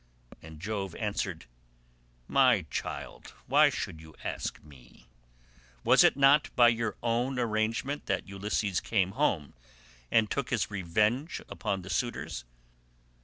And 0.41 0.59
Jove 0.59 0.95
answered, 0.95 1.45
"My 2.27 2.63
child, 2.71 3.35
why 3.45 3.69
should 3.69 4.01
you 4.01 4.15
ask 4.23 4.59
me? 4.63 5.05
Was 5.83 6.03
it 6.03 6.17
not 6.17 6.49
by 6.55 6.69
your 6.69 6.97
own 7.03 7.37
arrangement 7.37 8.07
that 8.07 8.27
Ulysses 8.27 8.79
came 8.79 9.11
home 9.11 9.53
and 10.09 10.27
took 10.27 10.49
his 10.49 10.71
revenge 10.71 11.39
upon 11.49 11.83
the 11.83 11.89
suitors? 11.91 12.45